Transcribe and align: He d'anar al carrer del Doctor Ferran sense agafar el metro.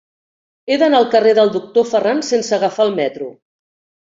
He 0.73 0.77
d'anar 0.83 1.01
al 1.01 1.05
carrer 1.17 1.33
del 1.41 1.53
Doctor 1.57 1.87
Ferran 1.91 2.25
sense 2.31 2.59
agafar 2.59 2.89
el 2.89 2.99
metro. 3.03 3.29